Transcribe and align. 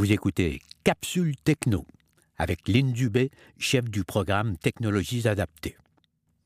Vous 0.00 0.12
écoutez 0.12 0.60
Capsule 0.82 1.36
Techno 1.36 1.84
avec 2.38 2.66
Lynn 2.68 2.90
Dubé, 2.90 3.30
chef 3.58 3.84
du 3.90 4.02
programme 4.02 4.56
Technologies 4.56 5.28
adaptées. 5.28 5.76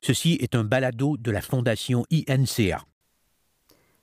Ceci 0.01 0.37
est 0.41 0.57
un 0.57 0.65
balado 0.65 1.17
de 1.17 1.31
la 1.31 1.41
Fondation 1.41 2.05
INCA. 2.11 2.85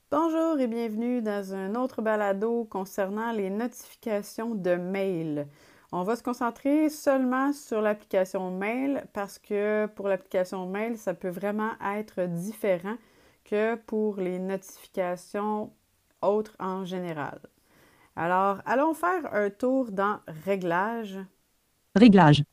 Bonjour 0.09 0.57
et 0.57 0.67
bienvenue 0.67 1.21
dans 1.21 1.53
un 1.53 1.75
autre 1.75 2.01
balado 2.01 2.63
concernant 2.63 3.33
les 3.33 3.49
notifications 3.49 4.55
de 4.55 4.75
mail. 4.75 5.49
On 5.91 6.03
va 6.03 6.15
se 6.15 6.23
concentrer 6.23 6.89
seulement 6.89 7.51
sur 7.51 7.81
l'application 7.81 8.51
mail 8.51 9.03
parce 9.11 9.37
que 9.37 9.85
pour 9.87 10.07
l'application 10.07 10.65
mail, 10.65 10.97
ça 10.97 11.13
peut 11.13 11.27
vraiment 11.27 11.71
être 11.93 12.25
différent 12.25 12.95
que 13.43 13.75
pour 13.75 14.15
les 14.15 14.39
notifications 14.39 15.73
autres 16.21 16.55
en 16.57 16.85
général. 16.85 17.41
Alors, 18.15 18.59
allons 18.65 18.93
faire 18.93 19.33
un 19.33 19.49
tour 19.49 19.91
dans 19.91 20.19
Réglages. 20.45 21.19
Réglages. 21.95 22.43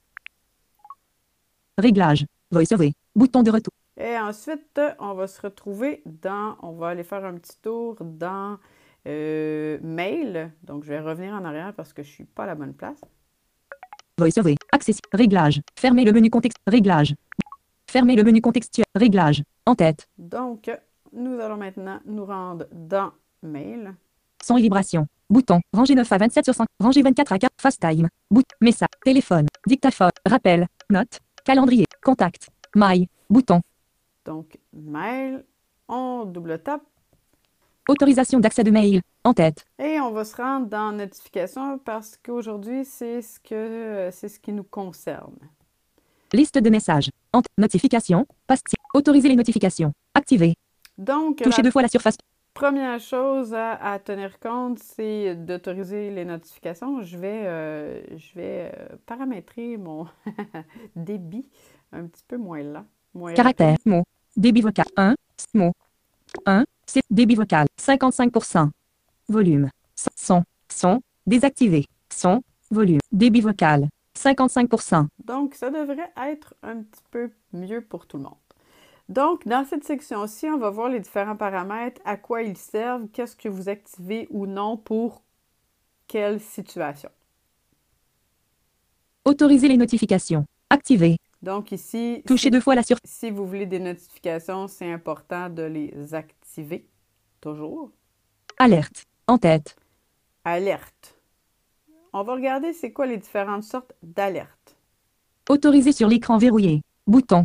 Réglages. 1.76 2.26
VoiceOver. 2.50 2.92
Bouton 3.14 3.42
de 3.42 3.50
retour. 3.50 3.72
Et 3.96 4.16
ensuite, 4.16 4.80
on 5.00 5.14
va 5.14 5.26
se 5.26 5.40
retrouver 5.40 6.02
dans, 6.06 6.56
on 6.62 6.72
va 6.72 6.88
aller 6.88 7.02
faire 7.02 7.24
un 7.24 7.34
petit 7.34 7.58
tour 7.60 7.96
dans 8.00 8.58
euh, 9.06 9.78
Mail. 9.82 10.52
Donc, 10.62 10.84
je 10.84 10.90
vais 10.90 11.00
revenir 11.00 11.34
en 11.34 11.44
arrière 11.44 11.74
parce 11.74 11.92
que 11.92 12.02
je 12.02 12.08
ne 12.08 12.14
suis 12.14 12.24
pas 12.24 12.44
à 12.44 12.46
la 12.46 12.54
bonne 12.54 12.74
place. 12.74 13.00
VoiceOver. 14.18 14.56
Accessible. 14.72 15.08
Réglages. 15.12 15.60
Fermez 15.78 16.04
le 16.04 16.12
menu 16.12 16.30
contexte. 16.30 16.58
Réglages. 16.66 17.14
Fermez 17.90 18.16
le 18.16 18.22
menu 18.22 18.40
contextuel. 18.40 18.86
Réglages. 18.94 19.42
En 19.66 19.74
tête. 19.74 20.08
Donc, 20.16 20.70
nous 21.12 21.40
allons 21.40 21.56
maintenant 21.56 22.00
nous 22.06 22.24
rendre 22.24 22.66
dans 22.72 23.12
Mail. 23.42 23.94
Son 24.42 24.56
et 24.56 24.62
vibration. 24.62 25.06
Bouton. 25.30 25.60
Rangée 25.72 25.94
9 25.94 26.10
à 26.10 26.18
27 26.18 26.44
sur 26.44 26.54
100. 26.54 26.64
Rangée 26.80 27.02
24 27.02 27.32
à 27.32 27.38
4. 27.38 27.52
Fast 27.60 27.80
time. 27.80 28.08
Bout. 28.30 28.44
Message. 28.60 28.88
Téléphone. 29.04 29.46
Dictaphone. 29.66 30.10
Rappel. 30.24 30.66
Note. 30.90 31.18
Calendrier. 31.44 31.84
Contact. 32.02 32.48
Mail. 32.74 33.06
Bouton. 33.28 33.60
Donc, 34.24 34.58
Mail. 34.72 35.44
On 35.88 36.24
double 36.24 36.58
tape. 36.60 36.82
Autorisation 37.88 38.40
d'accès 38.40 38.64
de 38.64 38.70
mail. 38.70 39.00
En 39.24 39.34
tête. 39.34 39.64
Et 39.78 39.98
on 40.00 40.12
va 40.12 40.24
se 40.24 40.36
rendre 40.36 40.66
dans 40.66 40.92
Notification 40.92 41.78
parce 41.78 42.18
qu'aujourd'hui, 42.22 42.84
c'est 42.84 43.22
ce, 43.22 43.40
que, 43.40 44.10
c'est 44.12 44.28
ce 44.28 44.38
qui 44.38 44.52
nous 44.52 44.64
concerne. 44.64 45.36
Liste 46.32 46.58
de 46.58 46.70
messages. 46.70 47.10
En 47.32 47.40
notification. 47.56 48.26
Pastille. 48.46 48.76
Autoriser 48.94 49.28
les 49.28 49.36
notifications. 49.36 49.92
Activer. 50.14 50.54
Donc, 50.98 51.38
Touchez 51.42 51.58
la 51.58 51.62
deux 51.62 51.70
fois 51.70 51.82
la 51.82 51.88
surface. 51.88 52.16
Première 52.58 52.98
chose 52.98 53.54
à, 53.54 53.74
à 53.74 54.00
tenir 54.00 54.40
compte, 54.40 54.80
c'est 54.80 55.36
d'autoriser 55.36 56.10
les 56.10 56.24
notifications. 56.24 57.02
Je 57.02 57.16
vais, 57.16 57.46
euh, 57.46 58.00
je 58.16 58.34
vais 58.34 58.72
euh, 58.74 58.96
paramétrer 59.06 59.76
mon 59.76 60.08
débit 60.96 61.48
un 61.92 62.06
petit 62.06 62.24
peu 62.26 62.36
moins 62.36 62.62
lent. 62.64 62.84
Moins 63.14 63.32
Caractère. 63.34 63.70
rapide. 63.70 63.86
Mot. 63.86 64.02
Débit 64.36 64.62
vocal. 64.62 64.86
1. 64.96 65.14
Mot. 65.54 65.72
1. 66.46 66.64
C'est 66.84 67.02
débit 67.10 67.36
vocal. 67.36 67.68
55%. 67.80 68.70
Volume. 69.28 69.70
Son. 70.16 70.42
Son. 70.68 71.00
Désactivé. 71.28 71.86
Son. 72.12 72.42
Volume. 72.72 72.98
Débit 73.12 73.40
vocal. 73.40 73.86
55%. 74.18 75.06
Donc, 75.24 75.54
ça 75.54 75.70
devrait 75.70 76.12
être 76.16 76.54
un 76.64 76.82
petit 76.82 77.04
peu 77.12 77.30
mieux 77.52 77.82
pour 77.82 78.06
tout 78.06 78.16
le 78.16 78.24
monde. 78.24 78.47
Donc, 79.08 79.46
dans 79.46 79.64
cette 79.64 79.84
section-ci, 79.84 80.46
on 80.46 80.58
va 80.58 80.68
voir 80.70 80.88
les 80.90 81.00
différents 81.00 81.36
paramètres, 81.36 82.00
à 82.04 82.16
quoi 82.16 82.42
ils 82.42 82.56
servent, 82.58 83.08
qu'est-ce 83.08 83.36
que 83.36 83.48
vous 83.48 83.68
activez 83.68 84.26
ou 84.30 84.46
non 84.46 84.76
pour 84.76 85.22
quelle 86.06 86.40
situation. 86.40 87.08
Autoriser 89.24 89.68
les 89.68 89.76
notifications. 89.76 90.44
Activer. 90.70 91.16
Donc, 91.42 91.72
ici, 91.72 92.22
Touchez 92.26 92.50
deux 92.50 92.60
fois 92.60 92.74
la 92.74 92.82
surface. 92.82 93.10
si 93.10 93.30
vous 93.30 93.46
voulez 93.46 93.66
des 93.66 93.78
notifications, 93.78 94.68
c'est 94.68 94.90
important 94.92 95.48
de 95.48 95.62
les 95.62 96.14
activer 96.14 96.86
toujours. 97.40 97.90
Alerte. 98.58 99.04
En 99.26 99.38
tête. 99.38 99.76
Alerte. 100.44 101.14
On 102.12 102.22
va 102.24 102.34
regarder 102.34 102.72
c'est 102.72 102.92
quoi 102.92 103.06
les 103.06 103.18
différentes 103.18 103.62
sortes 103.62 103.94
d'alertes. 104.02 104.76
Autoriser 105.48 105.92
sur 105.92 106.08
l'écran 106.08 106.38
verrouillé. 106.38 106.82
Bouton. 107.06 107.44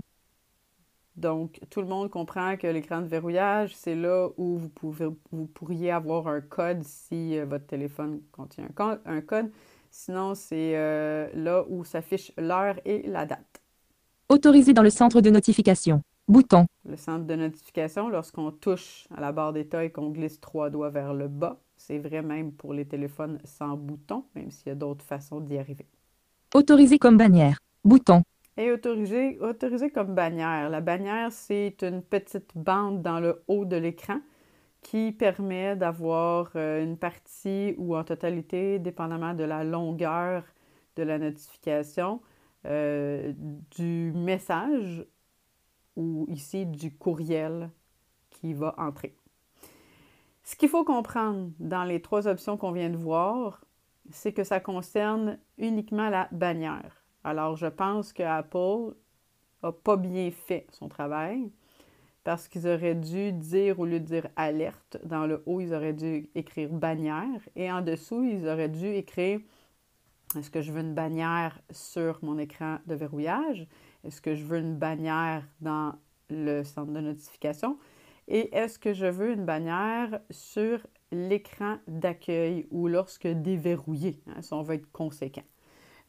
Donc, 1.16 1.60
tout 1.70 1.82
le 1.82 1.88
monde 1.88 2.10
comprend 2.10 2.58
que 2.58 2.68
l'écran 2.68 3.02
de 3.02 3.08
verrouillage, 3.08 3.76
c'est 3.76 3.96
là 3.96 4.30
où 4.38 4.58
vous, 4.58 4.70
pouvez, 4.70 5.08
vous 5.32 5.46
pourriez 5.48 5.92
avoir 5.92 6.28
un 6.28 6.42
code 6.42 6.84
si 6.84 7.38
euh, 7.38 7.46
votre 7.46 7.68
téléphone 7.68 8.22
contient 8.32 8.66
un, 8.66 8.74
co- 8.74 9.02
un 9.06 9.22
code. 9.22 9.52
Sinon, 9.92 10.34
c'est 10.34 10.74
euh, 10.76 11.30
là 11.36 11.66
où 11.70 11.84
s'affiche 11.84 12.32
l'heure 12.38 12.80
et 12.86 13.04
la 13.08 13.26
date. 13.26 13.62
Autoriser 14.30 14.74
dans 14.74 14.82
le 14.82 14.90
centre 14.90 15.22
de 15.22 15.30
notification. 15.30 16.02
Bouton. 16.28 16.66
Le 16.86 16.96
centre 16.96 17.26
de 17.26 17.36
notification, 17.36 18.10
lorsqu'on 18.10 18.52
touche 18.52 19.08
à 19.14 19.20
la 19.20 19.32
barre 19.34 19.54
d'état 19.54 19.84
et 19.84 19.92
qu'on 19.92 20.10
glisse 20.12 20.40
trois 20.40 20.70
doigts 20.70 20.90
vers 20.90 21.14
le 21.14 21.28
bas, 21.28 21.62
c'est 21.78 22.00
vrai 22.00 22.22
même 22.22 22.54
pour 22.54 22.74
les 22.74 22.88
téléphones 22.88 23.40
sans 23.44 23.76
bouton, 23.76 24.26
même 24.34 24.50
s'il 24.50 24.70
y 24.70 24.72
a 24.72 24.76
d'autres 24.76 25.04
façons 25.06 25.42
d'y 25.42 25.58
arriver. 25.58 25.86
Autoriser 26.56 27.00
comme 27.00 27.18
bannière. 27.18 27.60
Bouton. 27.84 28.24
Et 28.56 28.72
autorisé, 28.72 29.40
autorisé 29.40 29.90
comme 29.90 30.14
bannière. 30.14 30.70
La 30.70 30.82
bannière, 30.82 31.32
c'est 31.32 31.82
une 31.82 32.04
petite 32.04 32.52
bande 32.56 33.02
dans 33.02 33.20
le 33.20 33.44
haut 33.48 33.66
de 33.66 33.76
l'écran 33.76 34.20
qui 34.84 35.12
permet 35.12 35.76
d'avoir 35.76 36.52
euh, 36.56 36.84
une 36.84 36.98
partie 36.98 37.74
ou 37.78 37.96
en 37.96 38.04
totalité, 38.04 38.80
dépendamment 38.80 39.34
de 39.34 39.44
la 39.44 39.64
longueur 39.64 40.44
de 40.96 41.04
la 41.04 41.18
notification, 41.18 42.22
euh, 42.66 43.34
du 43.76 44.12
message 44.14 45.06
ou 45.96 46.26
ici 46.30 46.66
du 46.66 46.96
courriel 46.96 47.72
qui 48.30 48.54
va 48.54 48.76
entrer. 48.78 49.16
Ce 50.44 50.56
qu'il 50.56 50.70
faut 50.70 50.84
comprendre 50.84 51.52
dans 51.60 51.84
les 51.86 52.02
trois 52.02 52.28
options 52.28 52.58
qu'on 52.58 52.72
vient 52.72 52.90
de 52.90 52.98
voir, 52.98 53.64
c'est 54.12 54.34
que 54.34 54.44
ça 54.44 54.60
concerne 54.60 55.40
uniquement 55.58 56.10
la 56.10 56.28
bannière. 56.32 57.03
Alors, 57.24 57.56
je 57.56 57.68
pense 57.68 58.14
que 58.14 58.24
Apple 58.24 58.96
n'a 59.62 59.72
pas 59.72 59.98
bien 59.98 60.32
fait 60.32 60.68
son 60.72 60.90
travail 60.90 61.52
parce 62.24 62.48
qu'ils 62.48 62.68
auraient 62.68 62.96
dû 62.96 63.32
dire, 63.34 63.80
au 63.80 63.86
lieu 63.86 64.00
de 64.00 64.06
dire 64.06 64.28
alerte, 64.36 64.98
dans 65.04 65.26
le 65.26 65.44
haut, 65.46 65.62
ils 65.62 65.74
auraient 65.74 65.94
dû 65.94 66.30
écrire 66.36 66.70
bannière 66.70 67.42
et 67.56 67.72
en 67.72 67.82
dessous, 67.82 68.24
ils 68.24 68.48
auraient 68.48 68.70
dû 68.70 68.88
écrire 68.88 69.40
est-ce 70.36 70.50
que 70.50 70.62
je 70.62 70.72
veux 70.72 70.82
une 70.82 70.96
bannière 70.96 71.60
sur 71.70 72.18
mon 72.24 72.40
écran 72.40 72.80
de 72.88 72.96
verrouillage? 72.96 73.68
Est-ce 74.04 74.20
que 74.20 74.34
je 74.34 74.44
veux 74.44 74.58
une 74.58 74.76
bannière 74.76 75.48
dans 75.62 75.94
le 76.30 76.64
centre 76.64 76.92
de 76.92 77.00
notification? 77.00 77.78
Et 78.28 78.56
est-ce 78.56 78.80
que 78.80 78.94
je 78.94 79.06
veux 79.06 79.32
une 79.32 79.46
bannière 79.46 80.20
sur 80.32 80.80
l'écran 81.12 81.78
d'accueil 81.88 82.66
ou 82.72 82.88
lorsque 82.88 83.28
déverrouillé? 83.28 84.24
Hein, 84.28 84.42
ça, 84.42 84.56
on 84.56 84.64
va 84.64 84.76
être 84.76 84.92
conséquent? 84.92 85.44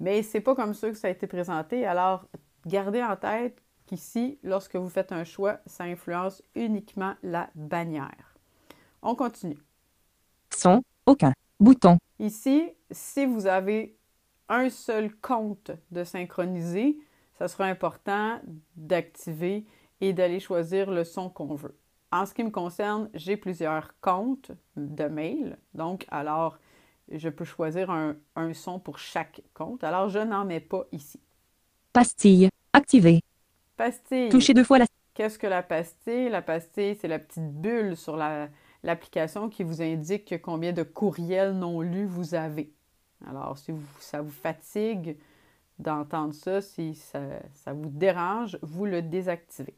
Mais 0.01 0.23
c'est 0.23 0.41
pas 0.41 0.55
comme 0.55 0.75
ça 0.75 0.91
que 0.91 0.97
ça 0.97 1.09
a 1.09 1.11
été 1.11 1.27
présenté. 1.27 1.87
Alors, 1.87 2.27
gardez 2.67 3.03
en 3.03 3.17
tête 3.17 3.63
qu'ici, 3.87 4.39
lorsque 4.43 4.77
vous 4.77 4.89
faites 4.89 5.13
un 5.13 5.25
choix, 5.25 5.59
ça 5.67 5.85
influence 5.85 6.43
uniquement 6.55 7.15
la 7.23 7.51
bannière. 7.55 8.37
On 9.03 9.15
continue. 9.15 9.59
Son. 10.51 10.83
Aucun. 11.07 11.33
Bouton. 11.61 11.99
Ici, 12.19 12.71
si 12.91 13.27
vous 13.27 13.47
avez 13.47 13.97
un 14.49 14.71
seul 14.71 15.15
compte 15.17 15.71
de 15.91 16.05
synchroniser, 16.05 16.99
ça 17.39 17.49
sera 17.49 17.65
important 17.65 18.41
d'activer 18.77 19.67
et 20.01 20.13
d'aller 20.13 20.41
choisir 20.41 20.91
le 20.91 21.05
son 21.05 21.29
qu'on 21.29 21.55
veut. 21.55 21.77
En 22.13 22.27
ce 22.27 22.35
qui 22.35 22.45
me 22.45 22.51
concerne, 22.51 23.11
j'ai 23.15 23.37
plusieurs 23.37 23.99
comptes 24.01 24.53
de 24.77 25.05
mail, 25.05 25.59
donc 25.75 26.07
alors 26.11 26.59
je 27.11 27.29
peux 27.29 27.45
choisir 27.45 27.91
un, 27.91 28.17
un 28.37 28.53
son 28.55 28.79
pour 28.79 28.99
chaque 28.99 29.43
compte. 29.55 29.85
Alors 29.85 30.09
je 30.09 30.19
n'en 30.19 30.45
mets 30.45 30.61
pas 30.61 30.85
ici. 30.93 31.21
Pastille. 31.93 32.49
Activer. 32.73 33.21
Pastille. 33.77 34.31
Touchez 34.31 34.55
deux 34.55 34.65
fois 34.65 34.79
la. 34.79 34.87
Qu'est-ce 35.15 35.39
que 35.39 35.47
la 35.47 35.63
pastille? 35.63 36.29
La 36.29 36.43
pastille, 36.43 36.97
c'est 37.01 37.09
la 37.09 37.19
petite 37.21 37.53
bulle 37.61 37.97
sur 37.97 38.17
la- 38.17 38.49
l'application 38.83 39.49
qui 39.49 39.63
vous 39.63 39.81
indique 39.81 40.41
combien 40.43 40.73
de 40.73 40.83
courriels 40.83 41.53
non 41.53 41.81
lus 41.81 42.07
vous 42.07 42.35
avez. 42.35 42.73
Alors, 43.27 43.57
si 43.57 43.71
vous- 43.71 43.81
ça 44.01 44.21
vous 44.23 44.31
fatigue 44.31 45.17
d'entendre 45.79 46.35
ça, 46.35 46.61
si 46.61 46.95
ça, 46.97 47.21
ça 47.55 47.73
vous 47.73 47.89
dérange, 47.89 48.59
vous 48.63 48.87
le 48.87 49.03
désactivez. 49.03 49.75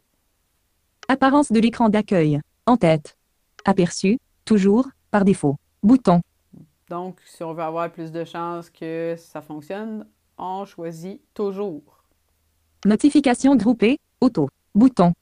Apparence 1.08 1.52
de 1.52 1.60
l'écran 1.60 1.88
d'accueil. 1.88 2.40
En 2.66 2.76
tête. 2.76 3.16
Aperçu. 3.64 4.18
Toujours. 4.44 4.88
Par 5.10 5.24
défaut. 5.24 5.56
Bouton. 5.82 6.20
Donc, 6.88 7.20
si 7.24 7.42
on 7.42 7.52
veut 7.52 7.62
avoir 7.62 7.90
plus 7.90 8.12
de 8.12 8.24
chances 8.24 8.70
que 8.70 9.14
ça 9.18 9.42
fonctionne, 9.42 10.06
on 10.38 10.64
choisit 10.64 11.20
toujours. 11.34 12.04
Notification 12.84 13.56
groupée. 13.56 13.98
Auto. 14.20 14.48
Bouton. 14.74 15.12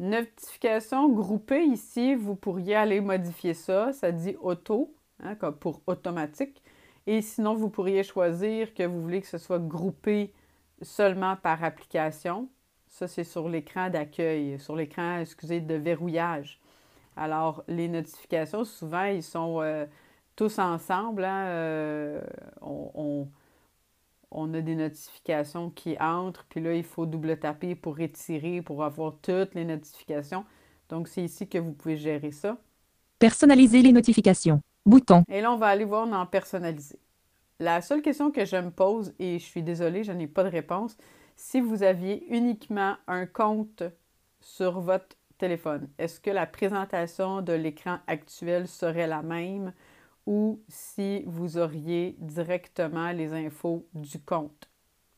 Notification 0.00 1.08
groupée 1.08 1.64
ici, 1.64 2.14
vous 2.14 2.34
pourriez 2.34 2.74
aller 2.74 3.00
modifier 3.00 3.54
ça. 3.54 3.92
Ça 3.92 4.12
dit 4.12 4.36
auto, 4.40 4.94
hein, 5.22 5.34
comme 5.34 5.56
pour 5.56 5.82
automatique. 5.86 6.62
Et 7.06 7.22
sinon, 7.22 7.54
vous 7.54 7.70
pourriez 7.70 8.02
choisir 8.02 8.74
que 8.74 8.82
vous 8.82 9.00
voulez 9.00 9.20
que 9.20 9.26
ce 9.26 9.38
soit 9.38 9.58
groupé 9.58 10.32
seulement 10.82 11.36
par 11.36 11.64
application. 11.64 12.48
Ça, 12.86 13.06
c'est 13.06 13.24
sur 13.24 13.48
l'écran 13.48 13.90
d'accueil, 13.90 14.58
sur 14.58 14.76
l'écran, 14.76 15.18
excusez, 15.20 15.60
de 15.60 15.74
verrouillage. 15.74 16.60
Alors, 17.16 17.64
les 17.68 17.88
notifications, 17.88 18.64
souvent, 18.64 19.04
ils 19.04 19.22
sont 19.22 19.60
euh, 19.60 19.86
tous 20.38 20.58
ensemble. 20.60 21.24
hein, 21.24 21.46
euh, 21.48 22.22
on, 22.62 22.90
on- 22.94 23.28
on 24.30 24.52
a 24.54 24.60
des 24.60 24.74
notifications 24.76 25.70
qui 25.70 25.96
entrent, 25.98 26.44
puis 26.50 26.60
là, 26.60 26.74
il 26.74 26.84
faut 26.84 27.06
double 27.06 27.38
taper 27.38 27.74
pour 27.74 27.98
étirer, 27.98 28.60
pour 28.62 28.84
avoir 28.84 29.16
toutes 29.22 29.54
les 29.54 29.64
notifications. 29.64 30.44
Donc, 30.90 31.08
c'est 31.08 31.22
ici 31.22 31.48
que 31.48 31.58
vous 31.58 31.72
pouvez 31.72 31.96
gérer 31.96 32.30
ça. 32.30 32.58
Personnaliser 33.18 33.82
les 33.82 33.92
notifications. 33.92 34.60
Bouton. 34.84 35.24
Et 35.28 35.40
là, 35.40 35.50
on 35.52 35.56
va 35.56 35.68
aller 35.68 35.84
voir 35.86 36.06
dans 36.06 36.26
personnaliser. 36.26 36.98
La 37.58 37.80
seule 37.80 38.02
question 38.02 38.30
que 38.30 38.44
je 38.44 38.56
me 38.56 38.70
pose, 38.70 39.14
et 39.18 39.38
je 39.38 39.44
suis 39.44 39.62
désolée, 39.62 40.04
je 40.04 40.12
n'ai 40.12 40.26
pas 40.28 40.44
de 40.44 40.50
réponse, 40.50 40.96
si 41.34 41.60
vous 41.60 41.82
aviez 41.82 42.26
uniquement 42.28 42.96
un 43.06 43.26
compte 43.26 43.82
sur 44.40 44.80
votre 44.80 45.16
téléphone, 45.38 45.88
est-ce 45.98 46.20
que 46.20 46.30
la 46.30 46.46
présentation 46.46 47.42
de 47.42 47.54
l'écran 47.54 47.98
actuel 48.06 48.68
serait 48.68 49.06
la 49.06 49.22
même 49.22 49.72
ou 50.28 50.60
si 50.68 51.22
vous 51.26 51.56
auriez 51.56 52.14
directement 52.18 53.12
les 53.12 53.32
infos 53.32 53.88
du 53.94 54.20
compte? 54.20 54.68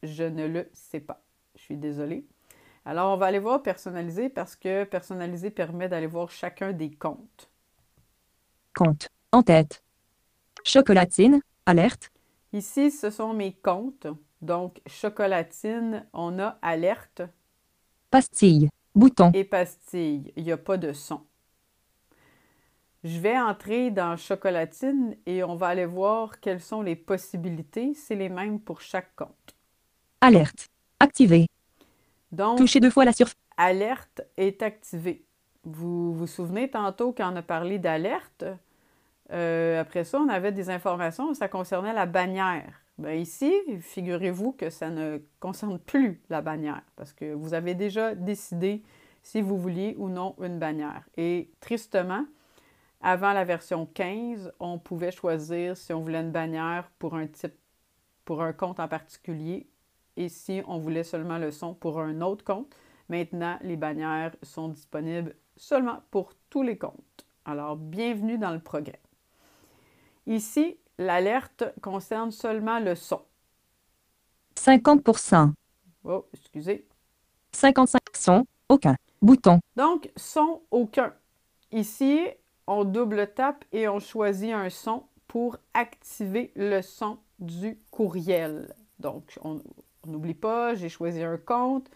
Je 0.05 0.23
ne 0.23 0.47
le 0.47 0.71
sais 0.73 1.01
pas. 1.01 1.21
Je 1.57 1.63
suis 1.63 1.77
désolée. 1.77 2.25
Alors, 2.85 3.13
on 3.13 3.17
va 3.17 3.27
aller 3.27 3.41
voir 3.41 3.61
personnaliser 3.61 4.29
parce 4.29 4.55
que 4.55 4.85
personnaliser 4.85 5.51
permet 5.51 5.89
d'aller 5.89 6.07
voir 6.07 6.31
chacun 6.31 6.73
des 6.73 6.93
comptes. 6.93 7.51
Compte. 8.73 9.09
En 9.33 9.43
tête. 9.43 9.83
Chocolatine. 10.63 11.41
Alerte. 11.67 12.13
Ici, 12.53 12.93
ce 12.93 13.11
sont 13.11 13.33
mes 13.33 13.53
comptes. 13.53 14.07
Donc, 14.41 14.81
chocolatine, 14.87 16.07
on 16.13 16.39
a 16.39 16.57
alerte 16.63 17.23
Pastille. 18.13 18.69
Bouton. 18.95 19.33
et 19.35 19.43
pastille. 19.45 20.33
Il 20.37 20.45
n'y 20.45 20.53
a 20.53 20.57
pas 20.57 20.77
de 20.77 20.93
son. 20.93 21.23
Je 23.03 23.19
vais 23.19 23.39
entrer 23.39 23.91
dans 23.91 24.17
chocolatine 24.17 25.17
et 25.25 25.43
on 25.43 25.55
va 25.57 25.69
aller 25.69 25.87
voir 25.87 26.39
quelles 26.41 26.61
sont 26.61 26.83
les 26.83 26.97
possibilités. 26.97 27.95
C'est 27.95 28.15
les 28.15 28.29
mêmes 28.29 28.61
pour 28.61 28.81
chaque 28.83 29.15
compte. 29.17 29.55
Alerte. 30.21 30.69
Activé. 30.99 31.47
Donc, 32.31 32.59
Touchez 32.59 32.79
deux 32.79 32.91
fois 32.91 33.07
la 33.07 33.13
surface. 33.13 33.35
alerte 33.57 34.21
est 34.37 34.63
activée. 34.63 35.25
Vous 35.65 36.13
vous 36.15 36.27
souvenez 36.27 36.71
tantôt 36.71 37.13
quand 37.13 37.33
on 37.33 37.37
a 37.37 37.43
parlé 37.43 37.79
d'alerte? 37.79 38.45
Euh, 39.33 39.81
après 39.81 40.05
ça, 40.05 40.19
on 40.21 40.29
avait 40.29 40.53
des 40.53 40.69
informations, 40.71 41.33
ça 41.35 41.49
concernait 41.49 41.93
la 41.95 42.07
bannière. 42.07 42.83
Ben 42.99 43.19
ici, 43.19 43.55
figurez-vous 43.81 44.53
que 44.53 44.69
ça 44.69 44.91
ne 44.91 45.23
concerne 45.39 45.79
plus 45.79 46.21
la 46.29 46.43
bannière 46.43 46.83
parce 46.97 47.15
que 47.15 47.33
vous 47.33 47.55
avez 47.55 47.75
déjà 47.75 48.15
décidé 48.15 48.83
si 49.23 49.41
vous 49.41 49.57
vouliez 49.57 49.95
ou 49.99 50.09
non 50.11 50.35
une 50.43 50.59
bannière. 50.59 51.05
Et 51.17 51.51
tristement, 51.61 52.27
avant 53.01 53.33
la 53.33 53.45
version 53.45 53.87
15, 53.87 54.53
on 54.61 54.79
pouvait 54.79 55.11
choisir 55.11 55.77
si 55.77 55.93
on 55.93 56.03
voulait 56.03 56.21
une 56.21 56.33
bannière 56.33 56.91
pour 56.99 57.15
un 57.15 57.27
type, 57.27 57.55
pour 58.25 58.43
un 58.43 58.53
compte 58.53 58.79
en 58.79 58.89
particulier 58.89 59.69
et 60.17 60.29
si 60.29 60.63
on 60.67 60.79
voulait 60.79 61.05
seulement 61.05 61.39
le 61.39 61.51
son 61.51 61.75
pour 61.75 62.01
un 62.01 62.21
autre 62.21 62.45
compte. 62.45 62.75
Maintenant, 63.09 63.59
les 63.63 63.77
bannières 63.77 64.37
sont 64.43 64.69
disponibles 64.69 65.35
seulement 65.57 66.03
pour 66.11 66.33
tous 66.51 66.63
les 66.63 66.77
comptes. 66.77 67.27
Alors, 67.45 67.77
bienvenue 67.77 68.39
dans 68.39 68.53
le 68.53 68.61
progrès. 68.61 69.01
Ici, 70.27 70.77
l'alerte 70.99 71.65
concerne 71.81 72.31
seulement 72.31 72.79
le 72.79 72.95
son. 72.95 73.23
50%. 74.57 75.53
Oh, 76.05 76.27
excusez. 76.35 76.87
55. 77.53 78.01
Son. 78.15 78.45
Aucun. 78.69 78.95
Bouton. 79.23 79.59
Donc, 79.75 80.11
son 80.17 80.61
aucun. 80.71 81.13
Ici, 81.73 82.21
on 82.67 82.85
double 82.85 83.33
tape 83.35 83.65
et 83.73 83.89
on 83.89 83.99
choisit 83.99 84.53
un 84.53 84.71
son 84.71 85.05
pour 85.29 85.57
activer 85.75 86.53
le 86.57 86.83
son 86.83 87.19
du 87.39 87.79
courriel. 87.91 88.75
Donc, 88.99 89.39
on 89.43 89.61
n'oublie 90.07 90.35
pas, 90.35 90.75
j'ai 90.75 90.89
choisi 90.89 91.23
un 91.23 91.37
compte. 91.39 91.89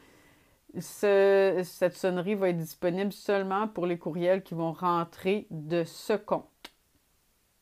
Ce- 0.78 1.61
cette 1.64 1.94
sonnerie 1.96 2.34
va 2.34 2.49
être 2.49 2.58
disponible 2.58 3.12
seulement 3.12 3.69
pour 3.69 3.87
les 3.87 3.99
courriels 3.99 4.43
qui 4.43 4.55
vont 4.55 4.72
rentrer 4.72 5.46
de 5.50 5.84
ce 5.84 6.14
compte. 6.14 6.72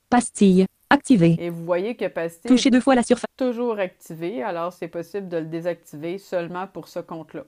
Pastille. 0.08 0.66
Activé. 0.90 1.36
Et 1.38 1.48
vous 1.48 1.64
voyez 1.64 1.96
que 1.96 2.06
Pastille 2.06 2.70
deux 2.70 2.80
fois 2.80 2.94
la 2.94 3.02
surface. 3.02 3.24
est 3.24 3.44
toujours 3.44 3.78
activé, 3.78 4.42
alors 4.42 4.74
c'est 4.74 4.88
possible 4.88 5.26
de 5.28 5.38
le 5.38 5.46
désactiver 5.46 6.18
seulement 6.18 6.66
pour 6.66 6.86
ce 6.86 6.98
compte-là. 6.98 7.44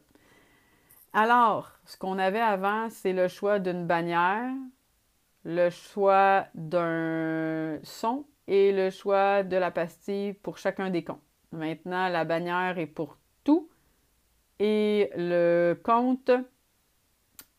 Alors, 1.13 1.73
ce 1.85 1.99
qu'on 1.99 2.19
avait 2.19 2.41
avant, 2.41 2.89
c'est 2.89 3.13
le 3.13 3.29
choix 3.29 3.59
d'une 3.59 3.87
bannière, 3.87 4.51
le 5.45 5.71
choix 5.71 6.47
d'un 6.55 7.79
son 7.83 8.27
et 8.47 8.73
le 8.73 8.91
choix 8.91 9.43
de 9.43 9.57
la 9.57 9.71
pastille 9.71 10.33
pour 10.33 10.59
chacun 10.59 10.91
des 10.91 11.05
comptes. 11.05 11.23
Maintenant, 11.53 12.09
la 12.09 12.25
bannière 12.25 12.79
est 12.79 12.87
pour 12.87 13.17
tout 13.45 13.69
et 14.59 15.11
le 15.17 15.75
compte 15.83 16.31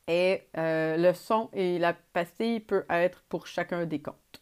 est 0.08 0.48
euh, 0.58 0.98
le 0.98 1.14
son 1.14 1.50
et 1.54 1.80
la 1.80 1.94
pastille 1.94 2.60
peut 2.60 2.86
être 2.90 3.24
pour 3.30 3.48
chacun 3.48 3.86
des 3.86 4.02
comptes. 4.02 4.42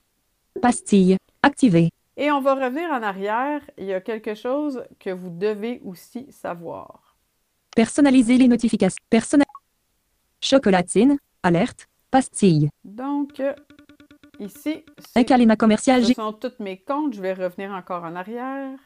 Pastille. 0.62 1.18
Activé. 1.42 1.89
Et 2.16 2.31
on 2.31 2.42
va 2.42 2.56
revenir 2.56 2.89
en 2.89 3.01
arrière. 3.01 3.62
Il 3.78 3.86
y 3.86 3.94
a 3.94 4.01
quelque 4.01 4.36
chose 4.36 4.84
que 5.00 5.10
vous 5.10 5.30
devez 5.30 5.81
aussi 5.84 6.31
savoir. 6.31 7.18
Personnaliser 7.75 8.38
les 8.38 8.48
notifications. 8.48 9.04
Personnel. 9.10 9.48
Chocolatine. 10.42 11.18
Alerte. 11.42 11.88
Pastille. 12.13 12.69
Donc, 12.86 13.39
euh, 13.39 13.56
ici, 14.39 14.86
commercial 15.57 16.06
ce 16.06 16.13
sont 16.13 16.33
tous 16.33 16.54
mes 16.60 16.77
comptes. 16.77 17.15
Je 17.15 17.21
vais 17.21 17.33
revenir 17.33 17.71
encore 17.71 18.04
en 18.04 18.15
arrière. 18.15 18.77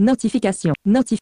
Notification. 0.00 0.72
Notif. 0.84 1.18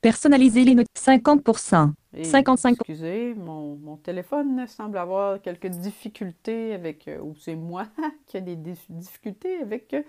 Personnaliser 0.00 0.64
les 0.64 0.76
notifications. 0.76 1.16
50%. 1.16 1.92
Et 2.16 2.22
55. 2.22 2.76
Excusez, 2.76 3.34
mon, 3.34 3.74
mon 3.74 3.96
téléphone 3.96 4.64
semble 4.68 4.98
avoir 4.98 5.42
quelques 5.42 5.66
difficultés 5.66 6.74
avec, 6.74 7.08
euh, 7.08 7.18
ou 7.20 7.34
c'est 7.34 7.56
moi 7.56 7.88
qui 8.26 8.36
ai 8.36 8.40
des 8.40 8.54
dif- 8.54 8.86
difficultés 8.88 9.58
avec 9.62 9.94
euh, 9.94 10.02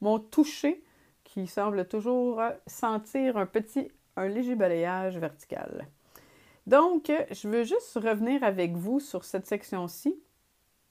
mon 0.00 0.18
toucher 0.18 0.82
qui 1.22 1.46
semble 1.46 1.86
toujours 1.86 2.40
sentir 2.66 3.36
un 3.36 3.44
petit, 3.44 3.88
un 4.16 4.26
léger 4.26 4.54
balayage 4.54 5.18
vertical. 5.18 5.86
Donc, 6.66 7.10
je 7.30 7.48
veux 7.48 7.64
juste 7.64 7.94
revenir 7.94 8.42
avec 8.44 8.72
vous 8.76 9.00
sur 9.00 9.24
cette 9.24 9.46
section-ci. 9.46 10.14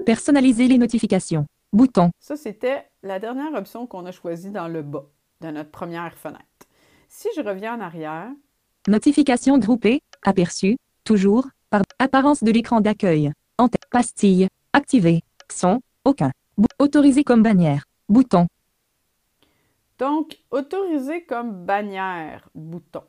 Personnaliser 0.05 0.67
les 0.67 0.77
notifications. 0.77 1.45
Bouton. 1.71 2.09
Ça, 2.19 2.35
c'était 2.35 2.89
la 3.03 3.19
dernière 3.19 3.53
option 3.53 3.85
qu'on 3.85 4.05
a 4.05 4.11
choisie 4.11 4.49
dans 4.51 4.67
le 4.67 4.81
bas 4.81 5.05
de 5.41 5.49
notre 5.51 5.69
première 5.71 6.17
fenêtre. 6.17 6.43
Si 7.07 7.27
je 7.35 7.41
reviens 7.41 7.75
en 7.75 7.81
arrière, 7.81 8.31
Notification 8.87 9.57
groupée. 9.57 10.01
Aperçu. 10.23 10.77
Toujours. 11.03 11.45
Par 11.69 11.83
apparence 11.99 12.43
de 12.43 12.51
l'écran 12.51 12.81
d'accueil. 12.81 13.31
En 13.57 13.67
tête. 13.67 13.85
Pastille. 13.91 14.47
Activé. 14.73 15.21
Son. 15.51 15.81
Aucun. 16.05 16.31
Autorisé 16.79 17.23
comme 17.23 17.43
bannière. 17.43 17.85
Bouton. 18.07 18.47
donc, 19.99 20.39
autoriser 20.49 21.23
comme 21.25 21.65
bannière, 21.65 22.49
bouton. 22.55 23.03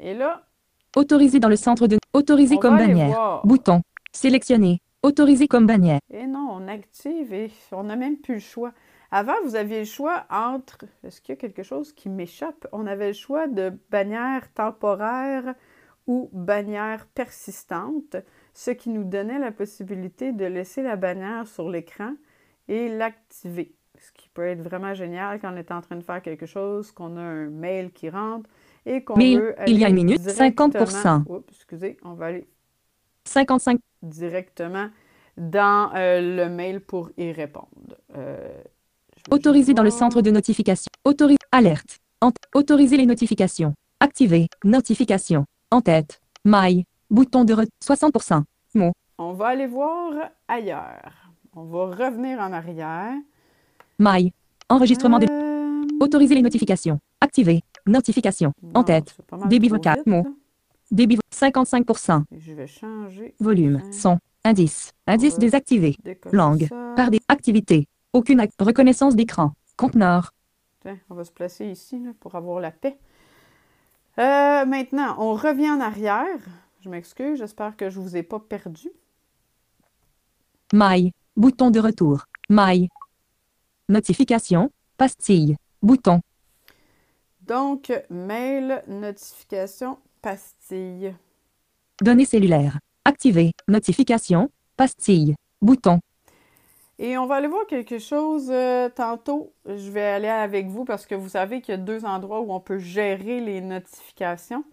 Et 0.00 0.14
là, 0.14 0.47
Autorisé 0.96 1.38
dans 1.38 1.48
le 1.48 1.56
centre 1.56 1.86
de. 1.86 1.98
Autorisé 2.12 2.56
on 2.56 2.58
comme 2.58 2.76
bannière. 2.76 3.40
Bouton. 3.44 3.82
Sélectionné. 4.12 4.80
Autorisé 5.02 5.46
comme 5.46 5.66
bannière. 5.66 6.00
Et 6.10 6.26
non, 6.26 6.48
on 6.50 6.66
active 6.66 7.32
et 7.32 7.50
on 7.72 7.84
n'a 7.84 7.96
même 7.96 8.16
plus 8.16 8.34
le 8.34 8.40
choix. 8.40 8.72
Avant, 9.10 9.34
vous 9.44 9.54
aviez 9.54 9.80
le 9.80 9.84
choix 9.84 10.24
entre. 10.30 10.86
Est-ce 11.04 11.20
qu'il 11.20 11.34
y 11.34 11.38
a 11.38 11.40
quelque 11.40 11.62
chose 11.62 11.92
qui 11.92 12.08
m'échappe? 12.08 12.66
On 12.72 12.86
avait 12.86 13.08
le 13.08 13.12
choix 13.12 13.46
de 13.46 13.72
bannière 13.90 14.52
temporaire 14.52 15.54
ou 16.06 16.30
bannière 16.32 17.06
persistante, 17.06 18.16
ce 18.54 18.70
qui 18.70 18.88
nous 18.88 19.04
donnait 19.04 19.38
la 19.38 19.52
possibilité 19.52 20.32
de 20.32 20.46
laisser 20.46 20.82
la 20.82 20.96
bannière 20.96 21.46
sur 21.46 21.68
l'écran 21.68 22.14
et 22.66 22.88
l'activer. 22.88 23.74
Ce 23.98 24.10
qui 24.12 24.28
peut 24.30 24.46
être 24.46 24.62
vraiment 24.62 24.94
génial 24.94 25.38
quand 25.38 25.52
on 25.52 25.56
est 25.56 25.70
en 25.70 25.80
train 25.80 25.96
de 25.96 26.02
faire 26.02 26.22
quelque 26.22 26.46
chose, 26.46 26.92
qu'on 26.92 27.16
a 27.16 27.22
un 27.22 27.50
mail 27.50 27.92
qui 27.92 28.08
rentre 28.08 28.48
et 28.88 29.04
qu'on 29.04 29.14
veut 29.14 29.54
il 29.66 29.78
y 29.78 29.84
a 29.84 29.88
une 29.88 29.94
minute, 29.94 30.20
directement- 30.20 30.68
50%. 30.70 31.24
Oups, 31.28 31.44
excusez, 31.50 31.96
on 32.04 32.14
va 32.14 32.26
aller 32.26 32.46
55. 33.24 33.78
directement 34.02 34.88
dans 35.36 35.90
euh, 35.94 36.20
le 36.20 36.48
mail 36.48 36.80
pour 36.80 37.10
y 37.16 37.30
répondre. 37.32 37.96
Euh, 38.16 38.48
Autorisé 39.30 39.74
dans 39.74 39.82
le 39.82 39.90
centre 39.90 40.22
de 40.22 40.30
notification. 40.30 40.88
Autorisé. 41.04 41.38
Alerte. 41.52 41.98
En 42.20 42.32
Autoriser 42.54 42.96
les 42.96 43.06
notifications. 43.06 43.74
Activé. 44.00 44.48
Notification. 44.64 45.44
En 45.70 45.80
tête. 45.80 46.20
Maille. 46.44 46.84
Bouton 47.10 47.44
de 47.44 47.52
re 47.54 47.62
60%. 47.84 48.42
On 49.18 49.32
va 49.32 49.46
aller 49.48 49.66
voir 49.66 50.12
ailleurs. 50.46 51.30
On 51.54 51.64
va 51.64 51.86
revenir 51.86 52.38
en 52.38 52.52
arrière. 52.52 53.14
Maille. 53.98 54.32
Enregistrement 54.68 55.18
de. 55.18 55.26
Euh, 55.30 55.84
Autoriser 56.00 56.34
les 56.34 56.42
notifications. 56.42 56.98
Activer. 57.20 57.62
Notification. 57.88 58.52
En 58.74 58.84
tête. 58.84 59.16
Débit 59.48 59.68
vocal. 59.68 59.96
vite, 59.98 60.06
Mot. 60.06 60.22
là. 60.24 60.30
Débit. 60.90 61.16
vo- 61.16 61.22
55%. 61.30 62.24
Et 62.32 62.40
Je 62.40 62.52
vais 62.52 62.66
changer. 62.66 63.34
Volume. 63.40 63.82
Hein. 63.84 63.92
Son. 63.92 64.18
Indice. 64.44 64.92
Indice 65.06 65.38
désactivé. 65.38 65.96
Langue. 66.32 66.66
ça. 66.68 66.92
Par 66.96 67.10
des. 67.10 67.20
Activité. 67.28 67.86
Aucune 68.12 68.46
reconnaissance 68.58 69.14
d'écran. 69.16 69.52
Conteneur. 69.76 70.32
Tiens, 70.80 70.98
on 71.10 71.14
va 71.14 71.24
se 71.24 71.32
placer 71.32 71.66
ici 71.66 71.98
là, 72.02 72.10
pour 72.20 72.34
avoir 72.34 72.60
la 72.60 72.70
paix. 72.70 72.98
Euh, 74.18 74.64
maintenant, 74.64 75.16
on 75.18 75.34
revient 75.34 75.70
en 75.70 75.80
arrière. 75.80 76.38
Je 76.80 76.88
m'excuse, 76.88 77.38
j'espère 77.38 77.76
que 77.76 77.90
je 77.90 78.00
vous 78.00 78.16
ai 78.16 78.22
pas 78.22 78.38
perdu. 78.40 78.88
Maille. 80.72 81.12
Bouton 81.36 81.70
de 81.70 81.80
retour. 81.80 82.24
Maille. 82.48 82.88
Notification. 83.88 84.70
Pastille. 84.96 85.56
Bouton. 85.82 86.20
Donc, 87.48 87.90
mail, 88.10 88.82
notification, 88.88 89.96
pastille. 90.20 91.14
Données 92.02 92.26
cellulaires. 92.26 92.78
Activer. 93.06 93.52
Notification. 93.68 94.50
Pastille. 94.76 95.34
Bouton. 95.62 95.98
Et 96.98 97.16
on 97.16 97.26
va 97.26 97.36
aller 97.36 97.48
voir 97.48 97.66
quelque 97.66 97.98
chose 97.98 98.50
euh, 98.50 98.90
tantôt. 98.90 99.54
Je 99.64 99.90
vais 99.90 100.02
aller 100.04 100.28
avec 100.28 100.66
vous 100.66 100.84
parce 100.84 101.06
que 101.06 101.14
vous 101.14 101.30
savez 101.30 101.62
qu'il 101.62 101.72
y 101.72 101.74
a 101.74 101.80
deux 101.80 102.04
endroits 102.04 102.42
où 102.42 102.52
on 102.52 102.60
peut 102.60 102.78
gérer 102.78 103.40
les 103.40 103.62
notifications. 103.62 104.64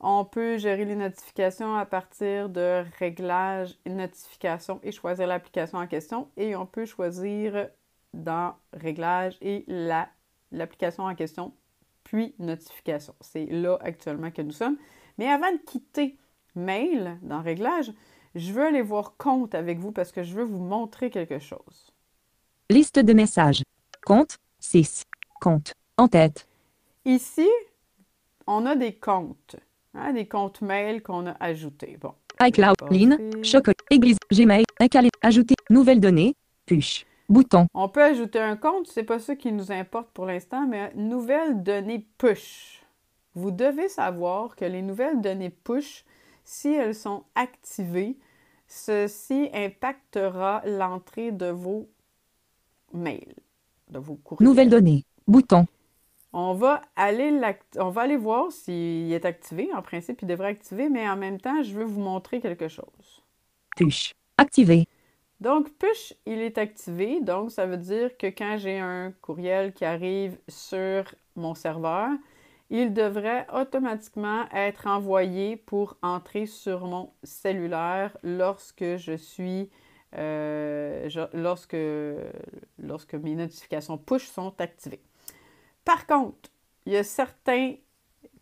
On 0.00 0.26
peut 0.26 0.58
gérer 0.58 0.84
les 0.84 0.96
notifications 0.96 1.74
à 1.74 1.86
partir 1.86 2.50
de 2.50 2.84
réglages 2.98 3.78
et 3.86 3.90
notifications 3.90 4.78
et 4.82 4.92
choisir 4.92 5.26
l'application 5.26 5.78
en 5.78 5.86
question. 5.86 6.28
Et 6.36 6.54
on 6.54 6.66
peut 6.66 6.84
choisir 6.84 7.68
dans 8.12 8.56
réglages 8.74 9.38
et 9.40 9.64
la- 9.68 10.08
l'application 10.52 11.04
en 11.04 11.14
question, 11.14 11.54
puis 12.10 12.34
notification. 12.40 13.14
C'est 13.20 13.46
là 13.46 13.78
actuellement 13.80 14.32
que 14.32 14.42
nous 14.42 14.50
sommes. 14.50 14.76
Mais 15.16 15.28
avant 15.28 15.52
de 15.52 15.58
quitter 15.58 16.18
mail 16.56 17.18
dans 17.22 17.40
réglages, 17.40 17.92
je 18.34 18.52
veux 18.52 18.64
aller 18.64 18.82
voir 18.82 19.14
compte 19.16 19.54
avec 19.54 19.78
vous 19.78 19.92
parce 19.92 20.10
que 20.10 20.24
je 20.24 20.34
veux 20.34 20.42
vous 20.42 20.58
montrer 20.58 21.10
quelque 21.10 21.38
chose. 21.38 21.92
Liste 22.68 22.98
de 22.98 23.12
messages. 23.12 23.62
Compte. 24.04 24.38
6. 24.58 25.04
Compte. 25.40 25.74
En 25.96 26.08
tête. 26.08 26.48
Ici, 27.04 27.48
on 28.48 28.66
a 28.66 28.74
des 28.74 28.94
comptes, 28.94 29.56
hein, 29.94 30.12
des 30.12 30.26
comptes 30.26 30.62
mail 30.62 31.02
qu'on 31.02 31.26
a 31.28 31.36
ajoutés. 31.38 31.96
Bon, 32.00 32.14
iCloud. 32.40 32.74
Line. 32.90 33.44
Chocolat. 33.44 33.74
Église. 33.88 34.16
Gmail. 34.32 34.64
Un 34.80 34.88
calé. 34.88 35.10
Ajouter. 35.22 35.54
Nouvelles 35.70 36.00
données. 36.00 36.34
Push. 36.66 37.06
Bouton. 37.30 37.68
on 37.74 37.88
peut 37.88 38.02
ajouter 38.02 38.40
un 38.40 38.56
compte, 38.56 38.88
c'est 38.88 39.04
pas 39.04 39.20
ça 39.20 39.36
qui 39.36 39.52
nous 39.52 39.70
importe 39.70 40.10
pour 40.10 40.26
l'instant, 40.26 40.66
mais 40.66 40.92
nouvelles 40.96 41.62
données 41.62 42.04
push. 42.18 42.82
Vous 43.34 43.52
devez 43.52 43.88
savoir 43.88 44.56
que 44.56 44.64
les 44.64 44.82
nouvelles 44.82 45.20
données 45.20 45.50
push, 45.50 46.04
si 46.44 46.74
elles 46.74 46.94
sont 46.94 47.22
activées, 47.36 48.18
ceci 48.66 49.48
impactera 49.54 50.62
l'entrée 50.66 51.30
de 51.30 51.46
vos 51.46 51.88
mails, 52.92 53.36
de 53.90 54.00
vos 54.00 54.16
courriels. 54.16 54.48
Nouvelles 54.48 54.70
données. 54.70 55.04
Bouton. 55.28 55.66
On 56.32 56.54
va 56.54 56.82
aller 56.96 57.40
on 57.76 57.90
va 57.90 58.02
aller 58.02 58.16
voir 58.16 58.50
s'il 58.50 59.12
est 59.12 59.24
activé. 59.24 59.68
En 59.72 59.82
principe, 59.82 60.22
il 60.22 60.28
devrait 60.28 60.48
activer, 60.48 60.88
mais 60.88 61.08
en 61.08 61.16
même 61.16 61.40
temps, 61.40 61.62
je 61.62 61.72
veux 61.74 61.84
vous 61.84 62.00
montrer 62.00 62.40
quelque 62.40 62.66
chose. 62.68 63.22
Push. 63.76 64.12
Activer. 64.36 64.86
Donc, 65.40 65.70
push, 65.78 66.14
il 66.26 66.40
est 66.40 66.58
activé. 66.58 67.20
Donc, 67.20 67.50
ça 67.50 67.66
veut 67.66 67.78
dire 67.78 68.16
que 68.18 68.26
quand 68.26 68.58
j'ai 68.58 68.78
un 68.78 69.12
courriel 69.22 69.72
qui 69.72 69.84
arrive 69.84 70.38
sur 70.48 71.14
mon 71.34 71.54
serveur, 71.54 72.10
il 72.68 72.92
devrait 72.92 73.46
automatiquement 73.52 74.44
être 74.52 74.86
envoyé 74.86 75.56
pour 75.56 75.96
entrer 76.02 76.46
sur 76.46 76.86
mon 76.86 77.12
cellulaire 77.24 78.16
lorsque 78.22 78.96
je 78.96 79.16
suis, 79.16 79.70
euh, 80.14 81.08
lorsque, 81.32 81.76
lorsque 82.78 83.14
mes 83.14 83.34
notifications 83.34 83.98
push 83.98 84.28
sont 84.28 84.54
activées. 84.60 85.02
Par 85.84 86.06
contre, 86.06 86.50
il 86.86 86.92
y 86.92 86.96
a 86.96 87.02
certains 87.02 87.74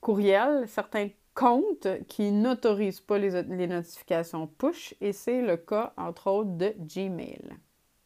courriels, 0.01 0.69
certains 0.69 1.09
comptes 1.39 1.87
qui 2.09 2.33
n'autorisent 2.33 3.01
pas 3.01 3.17
les, 3.17 3.43
les 3.45 3.69
notifications 3.69 4.49
push 4.49 4.95
et 5.01 5.13
c'est 5.13 5.41
le 5.41 5.57
cas, 5.57 5.93
entre 5.97 6.27
autres, 6.33 6.57
de 6.57 6.75
Gmail. 6.81 7.51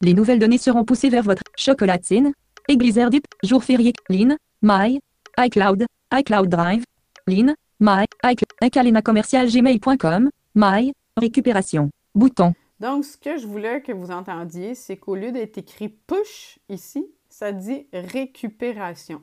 Les 0.03 0.13
nouvelles 0.13 0.39
données 0.39 0.59
seront 0.59 0.85
poussées 0.85 1.09
vers 1.09 1.23
votre 1.23 1.43
chocolatine, 1.57 2.35
Église 2.69 2.99
Erdip, 2.99 3.25
jour 3.43 3.65
férié, 3.65 3.95
Line, 4.11 4.37
My, 4.61 5.01
iCloud, 5.39 5.87
iCloud 6.13 6.49
Drive, 6.51 6.85
Line, 7.27 7.55
My, 7.81 8.05
iCloud, 8.23 8.53
incalena 8.61 9.01
commercial 9.01 9.49
gmail.com, 9.49 10.29
My, 10.55 10.93
récupération, 11.17 11.89
bouton, 12.15 12.53
Donc, 12.81 13.07
ce 13.07 13.17
que 13.17 13.39
je 13.39 13.47
voulais 13.47 13.81
que 13.81 13.93
vous 13.93 14.11
entendiez, 14.11 14.75
c'est 14.75 14.99
qu'au 14.99 15.15
lieu 15.15 15.33
d'être 15.33 15.57
écrit 15.57 15.89
push 15.89 16.59
ici, 16.69 17.07
ça 17.31 17.53
dit 17.53 17.87
récupération. 17.95 19.23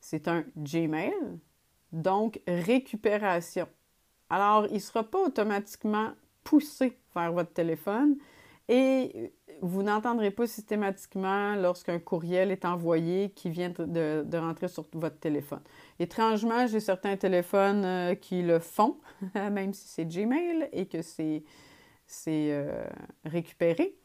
C'est 0.00 0.26
un 0.26 0.44
Gmail, 0.56 1.12
donc 1.94 2.40
récupération. 2.46 3.66
Alors, 4.28 4.66
il 4.66 4.74
ne 4.74 4.78
sera 4.78 5.04
pas 5.04 5.20
automatiquement 5.20 6.10
poussé 6.42 6.98
vers 7.14 7.32
votre 7.32 7.52
téléphone 7.52 8.16
et 8.68 9.32
vous 9.60 9.82
n'entendrez 9.82 10.30
pas 10.30 10.46
systématiquement 10.46 11.54
lorsqu'un 11.54 11.98
courriel 11.98 12.50
est 12.50 12.64
envoyé 12.64 13.30
qui 13.30 13.50
vient 13.50 13.70
de, 13.70 14.36
rentrer 14.36 14.68
sur 14.68 14.86
votre 14.92 15.18
téléphone. 15.18 15.60
Étrangement, 15.98 16.66
j'ai 16.66 16.80
certains 16.80 17.16
téléphones 17.16 17.84
euh, 17.84 18.14
qui 18.14 18.42
le 18.42 18.58
font, 18.58 18.98
même 19.34 19.72
si 19.72 19.88
c'est 19.88 20.04
Gmail 20.04 20.68
et 20.72 20.86
que 20.86 21.02
c'est 21.02 21.44
c'est 22.06 22.48
euh, 22.52 22.84
récupéré. 23.24 23.96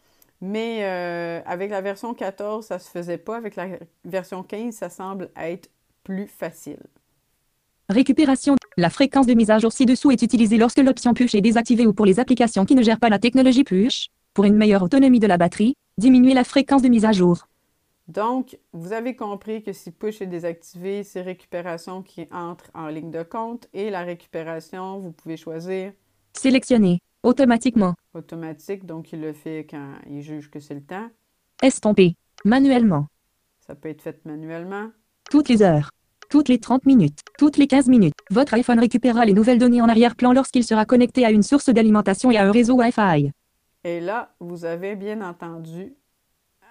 Mais 0.42 0.80
euh, 0.84 1.42
avec 1.46 1.70
la 1.70 1.82
version 1.82 2.14
14, 2.14 2.66
ça 2.66 2.76
ne 2.76 2.80
se 2.80 2.90
faisait 2.90 3.18
pas. 3.18 3.36
Avec 3.36 3.56
la 3.56 3.68
version 4.06 4.44
15, 4.44 4.74
ça 4.74 4.90
semble 4.90 5.32
être 5.36 5.70
plus 6.04 6.28
facile. 6.28 6.80
Récupération. 7.90 8.56
La 8.78 8.90
fréquence 8.90 9.26
de 9.26 9.34
mise 9.34 9.50
à 9.52 9.58
jour 9.60 9.74
ci-dessous 9.74 10.12
est 10.12 10.22
utilisée 10.22 10.58
lorsque 10.58 10.80
l'option 10.80 11.14
push 11.14 11.36
est 11.36 11.42
désactivée 11.42 11.88
ou 11.88 11.94
pour 11.94 12.06
les 12.06 12.20
applications 12.20 12.66
qui 12.66 12.76
ne 12.76 12.84
gèrent 12.84 13.00
pas 13.00 13.10
la 13.10 13.20
technologie 13.20 13.64
push. 13.64 14.08
Pour 14.34 14.46
une 14.46 14.56
meilleure 14.56 14.84
autonomie 14.84 15.20
de 15.20 15.28
la 15.28 15.38
batterie, 15.38 15.74
diminuez 15.98 16.34
la 16.34 16.44
fréquence 16.44 16.82
de 16.82 16.88
mise 16.88 17.04
à 17.06 17.12
jour. 17.12 17.48
Donc, 18.08 18.58
vous 18.74 18.94
avez 18.94 19.16
compris 19.16 19.62
que 19.64 19.74
si 19.74 19.92
push 19.92 20.22
est 20.22 20.28
désactivé, 20.28 21.04
c'est 21.04 21.22
récupération 21.22 22.02
qui 22.02 22.28
entre 22.32 22.72
en 22.74 22.88
ligne 22.88 23.12
de 23.12 23.24
compte 23.24 23.68
et 23.74 23.90
la 23.90 24.02
récupération, 24.02 25.00
vous 25.00 25.12
pouvez 25.12 25.38
choisir 25.38 25.92
Sélectionner, 26.34 27.00
automatiquement, 27.24 27.96
automatique, 28.14 28.86
donc 28.86 29.12
il 29.14 29.22
le 29.22 29.34
fait 29.34 29.68
quand 29.70 29.94
il 30.10 30.22
juge 30.22 30.50
que 30.50 30.60
c'est 30.60 30.74
le 30.76 30.82
temps. 30.82 31.10
estomper, 31.62 32.16
manuellement, 32.46 33.08
Ça 33.68 33.76
peut 33.76 33.90
être 33.90 34.02
fait 34.02 34.24
manuellement. 34.26 34.90
toutes 35.30 35.50
les 35.50 35.62
heures, 35.62 35.92
toutes 36.30 36.48
les 36.48 36.60
30 36.60 36.86
minutes, 36.86 37.20
toutes 37.38 37.58
les 37.58 37.68
15 37.68 37.88
minutes. 37.88 38.14
Votre 38.30 38.54
iPhone 38.54 38.80
récupérera 38.80 39.26
les 39.26 39.34
nouvelles 39.34 39.58
données 39.58 39.82
en 39.82 39.90
arrière-plan 39.90 40.32
lorsqu'il 40.32 40.64
sera 40.64 40.86
connecté 40.86 41.26
à 41.26 41.32
une 41.32 41.44
source 41.44 41.70
d'alimentation 41.70 42.30
et 42.32 42.38
à 42.38 42.46
un 42.48 42.52
réseau 42.52 42.76
Wi-Fi. 42.76 43.32
Et 43.84 44.00
là, 44.00 44.34
vous 44.40 44.66
avez 44.66 44.96
bien 44.96 45.22
entendu 45.28 45.94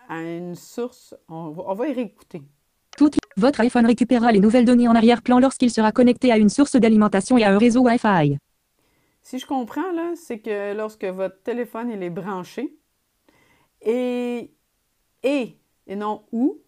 à 0.08 0.22
une 0.22 0.54
source, 0.54 1.14
on 1.28 1.50
va, 1.50 1.64
on 1.66 1.74
va 1.74 1.88
y 1.88 1.92
réécouter. 1.92 2.42
Toutes- 2.96 3.18
Votre 3.36 3.60
iPhone 3.60 3.86
récupérera 3.86 4.32
les 4.32 4.40
nouvelles 4.40 4.64
données 4.64 4.88
en 4.88 4.94
arrière-plan 4.94 5.38
lorsqu'il 5.38 5.70
sera 5.70 5.92
connecté 5.92 6.32
à 6.32 6.38
une 6.38 6.48
source 6.48 6.76
d'alimentation 6.76 7.36
et 7.38 7.44
à 7.44 7.52
un 7.52 7.58
réseau 7.58 7.80
Wi-Fi. 7.82 8.38
Si 9.22 9.38
je 9.38 9.46
comprends, 9.46 9.92
là, 9.92 10.12
c'est 10.16 10.38
que 10.38 10.74
lorsque 10.74 11.04
votre 11.04 11.42
téléphone 11.42 11.90
il 11.90 12.02
est 12.02 12.10
branché 12.10 12.74
et, 13.82 14.50
et, 15.22 15.56
et 15.86 15.96
non 15.96 16.22
où, 16.32 16.58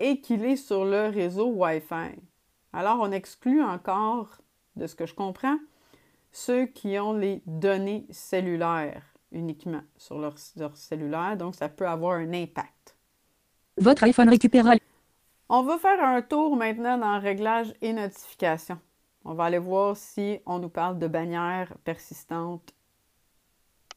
et 0.00 0.20
qu'il 0.20 0.44
est 0.44 0.56
sur 0.56 0.84
le 0.84 1.08
réseau 1.08 1.52
Wi-Fi. 1.52 2.18
Alors, 2.72 2.98
on 3.00 3.12
exclut 3.12 3.62
encore, 3.62 4.38
de 4.76 4.86
ce 4.86 4.94
que 4.94 5.06
je 5.06 5.14
comprends, 5.14 5.58
ceux 6.32 6.66
qui 6.66 6.98
ont 6.98 7.12
les 7.12 7.42
données 7.46 8.06
cellulaires 8.10 9.02
uniquement 9.32 9.82
sur 9.96 10.18
leur, 10.18 10.34
leur 10.56 10.76
cellulaire. 10.76 11.36
Donc, 11.36 11.54
ça 11.54 11.68
peut 11.68 11.86
avoir 11.86 12.16
un 12.16 12.32
impact. 12.32 12.96
Votre 13.76 14.04
iPhone 14.04 14.28
récupérera 14.28 14.74
On 15.48 15.62
va 15.62 15.78
faire 15.78 16.02
un 16.02 16.22
tour 16.22 16.56
maintenant 16.56 16.98
dans 16.98 17.20
Réglages 17.20 17.72
et 17.80 17.92
notifications. 17.92 18.80
On 19.24 19.34
va 19.34 19.44
aller 19.44 19.58
voir 19.58 19.96
si 19.96 20.40
on 20.46 20.58
nous 20.58 20.68
parle 20.68 20.98
de 20.98 21.06
bannières 21.06 21.72
persistantes. 21.84 22.72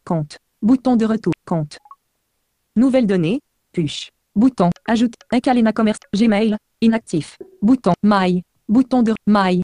compte, 0.04 0.38
bouton 0.62 0.96
de 0.96 1.06
retour, 1.06 1.34
compte. 1.46 1.78
Nouvelles 2.76 3.08
données, 3.08 3.40
push, 3.72 4.12
bouton, 4.36 4.70
ajoute, 4.88 5.14
incalena 5.32 5.74
commerce, 5.74 6.00
Gmail, 6.16 6.58
inactif, 6.82 7.38
bouton, 7.62 7.94
my, 8.04 8.44
bouton 8.68 9.04
de 9.04 9.14
my. 9.28 9.62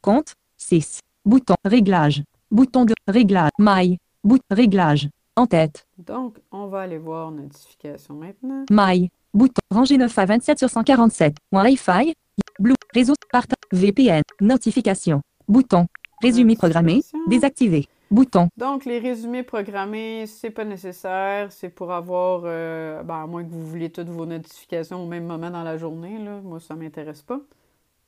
Compte, 0.00 0.34
6, 0.58 1.00
bouton, 1.24 1.54
réglage, 1.64 2.22
bouton 2.50 2.84
de 2.84 2.94
réglage, 3.06 3.50
my, 3.58 3.98
bout, 4.22 4.40
réglage, 4.50 5.08
En 5.36 5.46
tête. 5.46 5.84
Donc, 5.98 6.38
on 6.52 6.68
va 6.68 6.82
aller 6.82 6.98
voir 6.98 7.32
notification 7.32 8.14
maintenant. 8.14 8.64
My. 8.70 9.10
Bouton. 9.32 9.62
Rangée 9.68 9.98
9 9.98 10.16
à 10.16 10.26
27 10.26 10.58
sur 10.60 10.70
147. 10.70 11.34
Wi-Fi. 11.50 12.14
Blue. 12.60 12.74
Réseau. 12.94 13.14
Partage. 13.32 13.56
VPN. 13.72 14.22
Notification. 14.40 15.22
Bouton. 15.48 15.86
Résumé 16.22 16.54
programmé. 16.54 17.02
Désactivé. 17.26 17.88
Bouton. 18.10 18.48
Donc, 18.56 18.84
les 18.84 18.98
résumés 18.98 19.42
programmés, 19.42 20.26
c'est 20.26 20.50
pas 20.50 20.64
nécessaire. 20.64 21.50
C'est 21.50 21.70
pour 21.70 21.92
avoir, 21.92 22.42
euh, 22.44 23.02
ben, 23.02 23.22
à 23.22 23.26
moins 23.26 23.42
que 23.42 23.50
vous 23.50 23.66
vouliez 23.66 23.90
toutes 23.90 24.08
vos 24.08 24.26
notifications 24.26 25.02
au 25.02 25.06
même 25.06 25.26
moment 25.26 25.50
dans 25.50 25.62
la 25.62 25.76
journée. 25.76 26.18
Là. 26.18 26.40
Moi, 26.42 26.60
ça 26.60 26.74
m'intéresse 26.74 27.22
pas. 27.22 27.40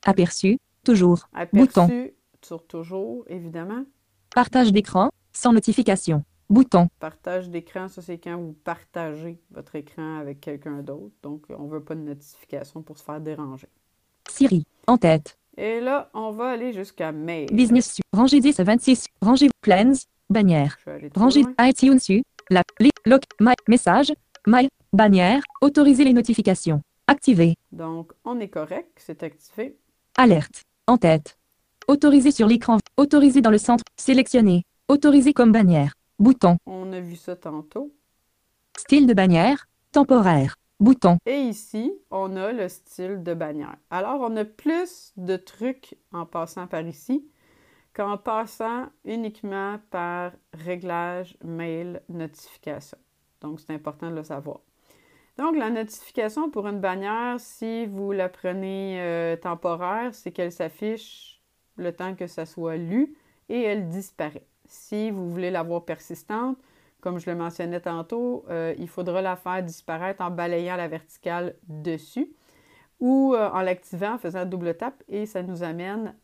Aperçu. 0.04 0.58
Toujours. 0.84 1.28
Aperçu 1.32 1.66
Bouton. 1.66 2.10
sur 2.42 2.66
toujours, 2.66 3.24
évidemment. 3.28 3.84
Partage 4.34 4.72
d'écran. 4.72 5.10
Sans 5.32 5.52
notification. 5.52 6.24
Bouton. 6.48 6.88
Partage 7.00 7.50
d'écran, 7.50 7.88
ça, 7.88 8.02
c'est 8.02 8.18
quand 8.18 8.36
vous 8.36 8.52
partagez 8.52 9.40
votre 9.50 9.74
écran 9.74 10.18
avec 10.18 10.40
quelqu'un 10.40 10.82
d'autre. 10.82 11.14
Donc, 11.22 11.46
on 11.50 11.66
veut 11.66 11.82
pas 11.82 11.96
de 11.96 12.00
notification 12.00 12.82
pour 12.82 12.98
se 12.98 13.02
faire 13.02 13.20
déranger. 13.20 13.68
Siri. 14.28 14.64
En 14.86 14.96
tête. 14.96 15.36
Et 15.56 15.80
là, 15.80 16.10
on 16.14 16.30
va 16.30 16.50
aller 16.50 16.72
jusqu'à 16.72 17.10
mail. 17.10 17.48
Business. 17.52 18.00
Rangée 18.16 18.40
10 18.40 18.60
à 18.60 18.64
26. 18.64 19.08
Rangée. 19.20 19.50
Plans. 19.60 19.92
Bannière. 20.30 20.78
Rangée 21.14 21.42
iTunes. 21.60 22.22
La. 22.48 22.62
Li. 22.80 22.88
Loc. 23.04 23.24
My. 23.40 23.52
Message. 23.68 24.10
My. 24.46 24.70
Bannière. 24.94 25.42
Autoriser 25.60 26.02
les 26.04 26.14
notifications. 26.14 26.80
Activer. 27.08 27.56
Donc, 27.72 28.12
on 28.24 28.40
est 28.40 28.48
correct, 28.48 28.88
c'est 28.96 29.22
activé. 29.22 29.76
Alerte. 30.16 30.62
En 30.86 30.96
tête. 30.96 31.36
Autoriser 31.88 32.30
sur 32.30 32.46
l'écran. 32.46 32.78
Autoriser 32.96 33.42
dans 33.42 33.50
le 33.50 33.58
centre. 33.58 33.84
Sélectionner. 33.98 34.62
Autoriser 34.88 35.34
comme 35.34 35.52
bannière. 35.52 35.92
Bouton. 36.18 36.56
On 36.64 36.90
a 36.94 37.00
vu 37.00 37.16
ça 37.16 37.36
tantôt. 37.36 37.92
Style 38.78 39.06
de 39.06 39.12
bannière. 39.12 39.66
Temporaire. 39.92 40.56
Bouton. 40.80 41.18
Et 41.26 41.40
ici, 41.40 41.92
on 42.10 42.34
a 42.36 42.52
le 42.52 42.70
style 42.70 43.22
de 43.22 43.34
bannière. 43.34 43.76
Alors, 43.90 44.22
on 44.22 44.34
a 44.38 44.46
plus 44.46 45.12
de 45.18 45.36
trucs 45.36 45.98
en 46.12 46.24
passant 46.24 46.66
par 46.66 46.86
ici 46.86 47.26
qu'en 47.96 48.18
passant 48.18 48.88
uniquement 49.06 49.78
par 49.90 50.32
réglage, 50.52 51.38
mail, 51.42 52.02
notification. 52.10 52.98
Donc, 53.40 53.58
c'est 53.58 53.72
important 53.72 54.10
de 54.10 54.16
le 54.16 54.22
savoir. 54.22 54.60
Donc, 55.38 55.56
la 55.56 55.70
notification 55.70 56.50
pour 56.50 56.68
une 56.68 56.78
bannière, 56.78 57.40
si 57.40 57.86
vous 57.86 58.12
la 58.12 58.28
prenez 58.28 59.00
euh, 59.00 59.36
temporaire, 59.36 60.14
c'est 60.14 60.30
qu'elle 60.30 60.52
s'affiche 60.52 61.42
le 61.76 61.90
temps 61.90 62.14
que 62.14 62.26
ça 62.26 62.44
soit 62.44 62.76
lu 62.76 63.16
et 63.48 63.62
elle 63.62 63.88
disparaît. 63.88 64.46
Si 64.66 65.10
vous 65.10 65.30
voulez 65.30 65.50
l'avoir 65.50 65.86
persistante, 65.86 66.58
comme 67.00 67.18
je 67.18 67.30
le 67.30 67.36
mentionnais 67.36 67.80
tantôt, 67.80 68.44
euh, 68.50 68.74
il 68.78 68.88
faudra 68.88 69.22
la 69.22 69.36
faire 69.36 69.62
disparaître 69.62 70.22
en 70.22 70.30
balayant 70.30 70.76
la 70.76 70.88
verticale 70.88 71.56
dessus 71.66 72.30
ou 73.00 73.32
euh, 73.34 73.48
en 73.50 73.62
l'activant 73.62 74.14
en 74.14 74.18
faisant 74.18 74.44
double 74.44 74.76
tap 74.76 75.02
et 75.08 75.24
ça 75.24 75.42
nous 75.42 75.62
amène 75.62 76.14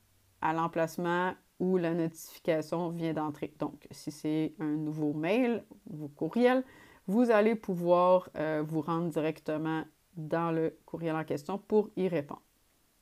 à 0.43 0.53
l'emplacement 0.53 1.33
où 1.63 1.77
la 1.77 1.95
notification 1.95 2.89
vient 2.91 3.13
d'entrer. 3.13 3.53
Donc, 3.61 3.87
si 3.93 4.11
c'est 4.11 4.53
un 4.59 4.75
nouveau 4.75 5.13
mail, 5.13 5.63
nouveau 5.89 6.09
courriel, 6.09 6.65
vous 7.07 7.31
allez 7.31 7.55
pouvoir 7.55 8.29
euh, 8.37 8.65
vous 8.67 8.81
rendre 8.81 9.11
directement 9.11 9.85
dans 10.17 10.51
le 10.51 10.77
courriel 10.85 11.15
en 11.15 11.23
question 11.23 11.59
pour 11.59 11.89
y 11.97 12.09
répondre. 12.09 12.43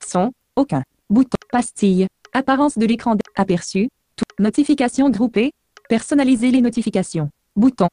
Son. 0.06 0.30
Aucun. 0.56 0.82
Bouton. 1.08 1.38
Pastille. 1.50 2.06
Apparence 2.34 2.76
de 2.76 2.84
l'écran. 2.84 3.16
Aperçu. 3.34 3.88
Tout. 4.14 4.24
Notifications 4.38 5.08
groupées. 5.08 5.52
Personnaliser 5.88 6.50
les 6.50 6.60
notifications. 6.60 7.30
Bouton. 7.56 7.88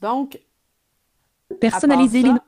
Donc, 0.00 0.38
Personnaliser 1.60 2.18
les. 2.22 2.28
part 2.28 2.34
no- 2.34 2.38
ça, 2.38 2.44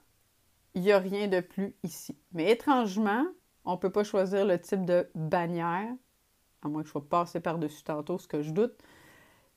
Il 0.77 0.83
n'y 0.83 0.93
a 0.93 0.99
rien 0.99 1.27
de 1.27 1.41
plus 1.41 1.75
ici. 1.83 2.17
Mais 2.33 2.51
étrangement, 2.53 3.25
on 3.65 3.73
ne 3.73 3.77
peut 3.79 3.91
pas 3.91 4.05
choisir 4.05 4.47
le 4.47 4.61
type 4.61 4.85
de 4.85 5.09
bannière, 5.15 5.89
à 6.65 6.69
moins 6.69 6.83
que 6.83 6.89
je 6.89 6.93
sois 6.93 7.09
passé 7.09 7.41
par-dessus 7.41 7.83
tantôt, 7.85 8.19
ce 8.19 8.27
que 8.27 8.43
je 8.43 8.51
doute, 8.51 8.75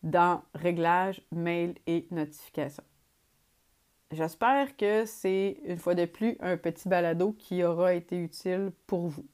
dans 0.04 0.44
Réglages, 0.54 1.22
Mail 1.32 1.76
et 1.88 2.08
Notifications. 2.12 2.84
J'espère 4.12 4.78
que 4.78 5.06
c'est, 5.06 5.58
une 5.66 5.80
fois 5.80 5.96
de 5.96 6.06
plus, 6.06 6.38
un 6.40 6.56
petit 6.58 6.88
balado 6.88 7.34
qui 7.34 7.64
aura 7.64 7.94
été 7.94 8.18
utile 8.18 8.72
pour 8.86 9.08
vous. 9.08 9.26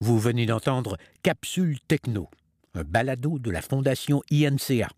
Vous 0.00 0.18
venez 0.18 0.46
d'entendre 0.46 0.96
Capsule 1.22 1.80
Techno, 1.80 2.28
un 2.74 2.84
balado 2.84 3.38
de 3.38 3.50
la 3.50 3.60
Fondation 3.60 4.22
INCA. 4.30 4.88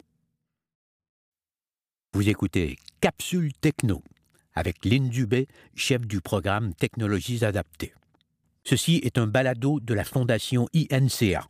Vous 2.12 2.28
écoutez 2.28 2.76
Capsule 3.00 3.52
Techno 3.54 4.02
avec 4.54 4.84
Lynn 4.84 5.08
Dubé, 5.08 5.48
chef 5.74 6.06
du 6.06 6.20
programme 6.20 6.74
Technologies 6.74 7.42
adaptées. 7.42 7.94
Ceci 8.64 9.00
est 9.02 9.18
un 9.18 9.26
balado 9.26 9.80
de 9.80 9.92
la 9.92 10.04
Fondation 10.04 10.68
INCA. 10.72 11.48